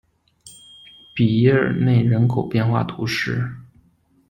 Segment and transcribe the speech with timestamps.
[1.15, 3.47] 比耶尔内人口变化图示